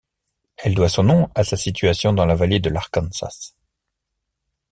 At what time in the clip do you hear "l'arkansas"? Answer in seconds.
2.71-3.53